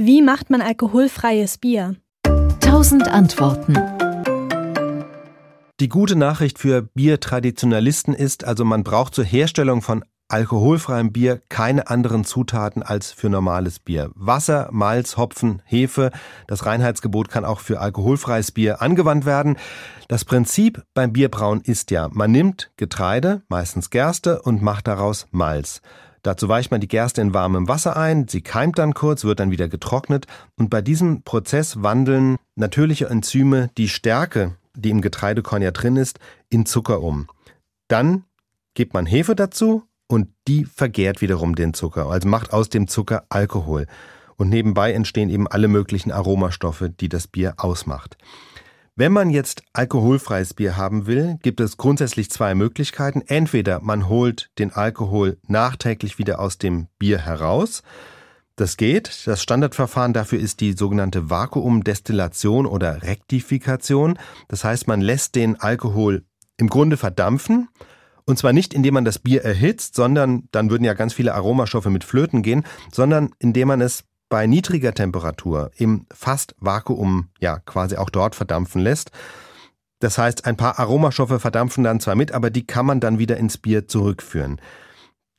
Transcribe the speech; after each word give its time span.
Wie 0.00 0.22
macht 0.22 0.48
man 0.48 0.60
alkoholfreies 0.62 1.58
Bier? 1.58 1.96
Tausend 2.60 3.08
Antworten. 3.08 3.76
Die 5.80 5.88
gute 5.88 6.14
Nachricht 6.14 6.60
für 6.60 6.82
Biertraditionalisten 6.82 8.14
ist 8.14 8.44
also, 8.44 8.64
man 8.64 8.84
braucht 8.84 9.16
zur 9.16 9.24
Herstellung 9.24 9.82
von 9.82 10.04
alkoholfreiem 10.28 11.10
Bier 11.10 11.42
keine 11.48 11.88
anderen 11.88 12.24
Zutaten 12.24 12.84
als 12.84 13.10
für 13.10 13.28
normales 13.28 13.80
Bier. 13.80 14.12
Wasser, 14.14 14.68
Malz, 14.70 15.16
Hopfen, 15.16 15.62
Hefe. 15.64 16.12
Das 16.46 16.64
Reinheitsgebot 16.64 17.28
kann 17.28 17.44
auch 17.44 17.58
für 17.58 17.80
alkoholfreies 17.80 18.52
Bier 18.52 18.80
angewandt 18.80 19.26
werden. 19.26 19.56
Das 20.06 20.24
Prinzip 20.24 20.80
beim 20.94 21.12
Bierbrauen 21.12 21.60
ist 21.60 21.90
ja, 21.90 22.08
man 22.12 22.30
nimmt 22.30 22.70
Getreide, 22.76 23.42
meistens 23.48 23.90
Gerste, 23.90 24.42
und 24.42 24.62
macht 24.62 24.86
daraus 24.86 25.26
Malz. 25.32 25.82
Dazu 26.22 26.48
weicht 26.48 26.70
man 26.70 26.80
die 26.80 26.88
Gerste 26.88 27.20
in 27.20 27.34
warmem 27.34 27.68
Wasser 27.68 27.96
ein, 27.96 28.28
sie 28.28 28.40
keimt 28.40 28.78
dann 28.78 28.94
kurz, 28.94 29.24
wird 29.24 29.40
dann 29.40 29.50
wieder 29.50 29.68
getrocknet 29.68 30.26
und 30.56 30.70
bei 30.70 30.82
diesem 30.82 31.22
Prozess 31.22 31.82
wandeln 31.82 32.36
natürliche 32.56 33.06
Enzyme 33.06 33.70
die 33.76 33.88
Stärke, 33.88 34.56
die 34.74 34.90
im 34.90 35.00
Getreidekorn 35.00 35.62
ja 35.62 35.70
drin 35.70 35.96
ist, 35.96 36.18
in 36.48 36.66
Zucker 36.66 37.00
um. 37.02 37.28
Dann 37.88 38.24
gibt 38.74 38.94
man 38.94 39.06
Hefe 39.06 39.34
dazu 39.34 39.84
und 40.08 40.28
die 40.46 40.64
vergärt 40.64 41.20
wiederum 41.20 41.54
den 41.54 41.74
Zucker, 41.74 42.06
also 42.06 42.28
macht 42.28 42.52
aus 42.52 42.68
dem 42.68 42.88
Zucker 42.88 43.24
Alkohol. 43.28 43.86
Und 44.36 44.50
nebenbei 44.50 44.92
entstehen 44.92 45.30
eben 45.30 45.48
alle 45.48 45.66
möglichen 45.66 46.12
Aromastoffe, 46.12 46.88
die 46.88 47.08
das 47.08 47.26
Bier 47.26 47.54
ausmacht. 47.56 48.16
Wenn 48.98 49.12
man 49.12 49.30
jetzt 49.30 49.62
alkoholfreies 49.74 50.54
Bier 50.54 50.76
haben 50.76 51.06
will, 51.06 51.38
gibt 51.42 51.60
es 51.60 51.76
grundsätzlich 51.76 52.32
zwei 52.32 52.56
Möglichkeiten. 52.56 53.22
Entweder 53.24 53.78
man 53.78 54.08
holt 54.08 54.50
den 54.58 54.72
Alkohol 54.72 55.38
nachträglich 55.46 56.18
wieder 56.18 56.40
aus 56.40 56.58
dem 56.58 56.88
Bier 56.98 57.18
heraus. 57.18 57.84
Das 58.56 58.76
geht. 58.76 59.22
Das 59.24 59.40
Standardverfahren 59.40 60.14
dafür 60.14 60.40
ist 60.40 60.58
die 60.58 60.72
sogenannte 60.72 61.30
Vakuumdestillation 61.30 62.66
oder 62.66 63.04
Rektifikation. 63.04 64.18
Das 64.48 64.64
heißt, 64.64 64.88
man 64.88 65.00
lässt 65.00 65.36
den 65.36 65.60
Alkohol 65.60 66.24
im 66.56 66.68
Grunde 66.68 66.96
verdampfen. 66.96 67.68
Und 68.24 68.36
zwar 68.36 68.52
nicht, 68.52 68.74
indem 68.74 68.94
man 68.94 69.04
das 69.04 69.20
Bier 69.20 69.44
erhitzt, 69.44 69.94
sondern 69.94 70.48
dann 70.50 70.70
würden 70.70 70.82
ja 70.82 70.94
ganz 70.94 71.14
viele 71.14 71.34
Aromastoffe 71.34 71.88
mit 71.88 72.02
Flöten 72.02 72.42
gehen, 72.42 72.64
sondern 72.90 73.30
indem 73.38 73.68
man 73.68 73.80
es 73.80 74.02
bei 74.28 74.46
niedriger 74.46 74.94
Temperatur 74.94 75.70
im 75.76 76.06
fast 76.12 76.54
Vakuum 76.58 77.28
ja 77.40 77.58
quasi 77.60 77.96
auch 77.96 78.10
dort 78.10 78.34
verdampfen 78.34 78.82
lässt. 78.82 79.10
Das 80.00 80.18
heißt, 80.18 80.44
ein 80.44 80.56
paar 80.56 80.78
Aromastoffe 80.78 81.40
verdampfen 81.40 81.84
dann 81.84 82.00
zwar 82.00 82.14
mit, 82.14 82.32
aber 82.32 82.50
die 82.50 82.66
kann 82.66 82.86
man 82.86 83.00
dann 83.00 83.18
wieder 83.18 83.36
ins 83.36 83.58
Bier 83.58 83.88
zurückführen. 83.88 84.60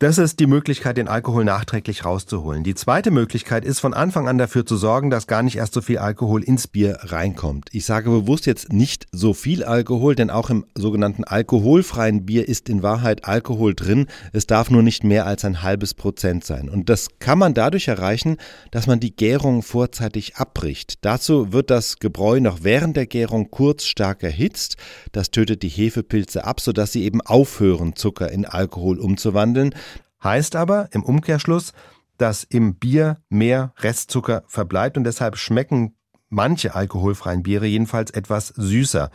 Das 0.00 0.16
ist 0.16 0.38
die 0.38 0.46
Möglichkeit, 0.46 0.96
den 0.96 1.08
Alkohol 1.08 1.44
nachträglich 1.44 2.04
rauszuholen. 2.04 2.62
Die 2.62 2.76
zweite 2.76 3.10
Möglichkeit 3.10 3.64
ist, 3.64 3.80
von 3.80 3.94
Anfang 3.94 4.28
an 4.28 4.38
dafür 4.38 4.64
zu 4.64 4.76
sorgen, 4.76 5.10
dass 5.10 5.26
gar 5.26 5.42
nicht 5.42 5.56
erst 5.56 5.74
so 5.74 5.80
viel 5.80 5.98
Alkohol 5.98 6.44
ins 6.44 6.68
Bier 6.68 6.98
reinkommt. 7.00 7.68
Ich 7.72 7.84
sage 7.84 8.08
bewusst 8.08 8.46
jetzt 8.46 8.72
nicht 8.72 9.08
so 9.10 9.34
viel 9.34 9.64
Alkohol, 9.64 10.14
denn 10.14 10.30
auch 10.30 10.50
im 10.50 10.66
sogenannten 10.76 11.24
alkoholfreien 11.24 12.26
Bier 12.26 12.46
ist 12.46 12.68
in 12.68 12.84
Wahrheit 12.84 13.24
Alkohol 13.24 13.74
drin. 13.74 14.06
Es 14.32 14.46
darf 14.46 14.70
nur 14.70 14.84
nicht 14.84 15.02
mehr 15.02 15.26
als 15.26 15.44
ein 15.44 15.64
halbes 15.64 15.94
Prozent 15.94 16.44
sein. 16.44 16.68
Und 16.68 16.88
das 16.88 17.08
kann 17.18 17.40
man 17.40 17.52
dadurch 17.52 17.88
erreichen, 17.88 18.36
dass 18.70 18.86
man 18.86 19.00
die 19.00 19.16
Gärung 19.16 19.62
vorzeitig 19.62 20.36
abbricht. 20.36 21.04
Dazu 21.04 21.52
wird 21.52 21.70
das 21.70 21.98
Gebräu 21.98 22.38
noch 22.38 22.58
während 22.62 22.96
der 22.96 23.06
Gärung 23.06 23.50
kurz 23.50 23.82
stark 23.84 24.22
erhitzt. 24.22 24.76
Das 25.10 25.32
tötet 25.32 25.64
die 25.64 25.68
Hefepilze 25.68 26.44
ab, 26.44 26.60
sodass 26.60 26.92
sie 26.92 27.02
eben 27.02 27.20
aufhören, 27.20 27.96
Zucker 27.96 28.30
in 28.30 28.46
Alkohol 28.46 29.00
umzuwandeln. 29.00 29.74
Heißt 30.22 30.56
aber 30.56 30.88
im 30.92 31.02
Umkehrschluss, 31.02 31.72
dass 32.16 32.44
im 32.44 32.74
Bier 32.74 33.18
mehr 33.28 33.72
Restzucker 33.78 34.42
verbleibt 34.46 34.96
und 34.96 35.04
deshalb 35.04 35.36
schmecken 35.36 35.94
manche 36.28 36.74
alkoholfreien 36.74 37.42
Biere 37.42 37.66
jedenfalls 37.66 38.10
etwas 38.10 38.48
süßer. 38.48 39.10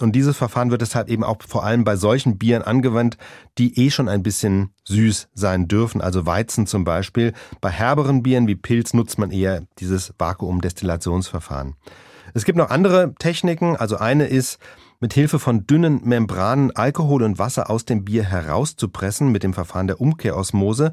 Und 0.00 0.12
dieses 0.12 0.36
Verfahren 0.36 0.70
wird 0.70 0.80
deshalb 0.80 1.10
eben 1.10 1.22
auch 1.22 1.36
vor 1.46 1.62
allem 1.62 1.84
bei 1.84 1.94
solchen 1.94 2.38
Bieren 2.38 2.62
angewandt, 2.62 3.18
die 3.58 3.78
eh 3.78 3.90
schon 3.90 4.08
ein 4.08 4.22
bisschen 4.22 4.70
süß 4.84 5.28
sein 5.34 5.68
dürfen, 5.68 6.00
also 6.00 6.24
Weizen 6.24 6.66
zum 6.66 6.84
Beispiel. 6.84 7.34
Bei 7.60 7.70
herberen 7.70 8.22
Bieren 8.22 8.48
wie 8.48 8.56
Pilz 8.56 8.94
nutzt 8.94 9.18
man 9.18 9.30
eher 9.30 9.64
dieses 9.78 10.14
Vakuumdestillationsverfahren. 10.18 11.76
Es 12.34 12.44
gibt 12.44 12.58
noch 12.58 12.70
andere 12.70 13.14
Techniken, 13.18 13.76
also 13.76 13.96
eine 13.96 14.26
ist, 14.26 14.58
mit 15.00 15.14
Hilfe 15.14 15.38
von 15.38 15.66
dünnen 15.66 16.02
Membranen 16.04 16.76
Alkohol 16.76 17.22
und 17.22 17.38
Wasser 17.38 17.70
aus 17.70 17.84
dem 17.84 18.04
Bier 18.04 18.24
herauszupressen 18.24 19.32
mit 19.32 19.42
dem 19.42 19.54
Verfahren 19.54 19.86
der 19.86 20.00
Umkehrosmose. 20.00 20.92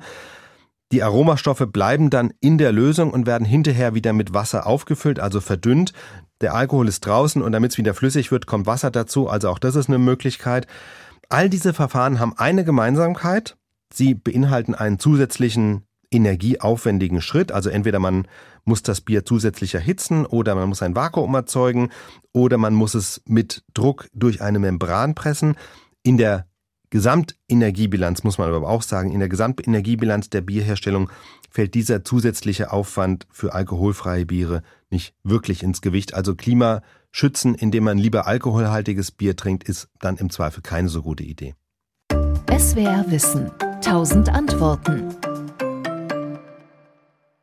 Die 0.93 1.03
Aromastoffe 1.03 1.67
bleiben 1.67 2.09
dann 2.09 2.31
in 2.39 2.57
der 2.57 2.71
Lösung 2.71 3.11
und 3.11 3.27
werden 3.27 3.43
hinterher 3.43 3.93
wieder 3.93 4.13
mit 4.13 4.33
Wasser 4.33 4.65
aufgefüllt, 4.65 5.19
also 5.19 5.41
verdünnt. 5.41 5.91
Der 6.39 6.55
Alkohol 6.55 6.87
ist 6.87 7.05
draußen 7.05 7.41
und 7.41 7.51
damit 7.51 7.71
es 7.71 7.77
wieder 7.77 7.93
flüssig 7.93 8.31
wird, 8.31 8.47
kommt 8.47 8.67
Wasser 8.67 8.91
dazu, 8.91 9.27
also 9.27 9.49
auch 9.49 9.59
das 9.59 9.75
ist 9.75 9.89
eine 9.89 9.97
Möglichkeit. 9.97 10.67
All 11.27 11.49
diese 11.49 11.73
Verfahren 11.73 12.21
haben 12.21 12.37
eine 12.37 12.63
Gemeinsamkeit. 12.63 13.57
Sie 13.93 14.13
beinhalten 14.13 14.75
einen 14.75 14.99
zusätzlichen 14.99 15.86
energieaufwendigen 16.11 17.21
Schritt. 17.21 17.51
Also 17.51 17.69
entweder 17.69 17.99
man 17.99 18.27
muss 18.65 18.83
das 18.83 19.01
Bier 19.01 19.25
zusätzlich 19.25 19.75
erhitzen 19.75 20.25
oder 20.25 20.55
man 20.55 20.69
muss 20.69 20.81
ein 20.81 20.95
Vakuum 20.95 21.33
erzeugen 21.33 21.89
oder 22.33 22.57
man 22.57 22.73
muss 22.73 22.93
es 22.93 23.21
mit 23.25 23.63
Druck 23.73 24.07
durch 24.13 24.41
eine 24.41 24.59
Membran 24.59 25.15
pressen. 25.15 25.55
In 26.03 26.17
der 26.17 26.47
Gesamtenergiebilanz 26.89 28.23
muss 28.23 28.37
man 28.37 28.53
aber 28.53 28.69
auch 28.69 28.81
sagen, 28.81 29.11
in 29.11 29.19
der 29.19 29.27
Gesamtenergiebilanz 29.27 30.29
der 30.29 30.41
Bierherstellung 30.41 31.09
fällt 31.49 31.73
dieser 31.73 32.03
zusätzliche 32.03 32.71
Aufwand 32.71 33.27
für 33.29 33.53
alkoholfreie 33.53 34.25
Biere 34.25 34.63
nicht 34.89 35.13
wirklich 35.23 35.63
ins 35.63 35.81
Gewicht. 35.81 36.13
Also 36.13 36.35
Klima 36.35 36.81
schützen, 37.11 37.55
indem 37.55 37.83
man 37.83 37.97
lieber 37.97 38.25
alkoholhaltiges 38.25 39.11
Bier 39.11 39.35
trinkt, 39.35 39.67
ist 39.67 39.89
dann 39.99 40.17
im 40.17 40.29
Zweifel 40.29 40.61
keine 40.61 40.87
so 40.87 41.01
gute 41.01 41.23
Idee. 41.23 41.55
SWR 42.57 43.05
Wissen. 43.09 43.51
Tausend 43.81 44.29
Antworten. 44.29 45.13